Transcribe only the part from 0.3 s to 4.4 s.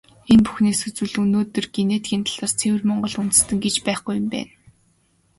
Энэ бүхнээс үзвэл, өнөөдөр генетикийн талаас ЦЭВЭР МОНГОЛ ҮНДЭСТЭН гэж байхгүй юм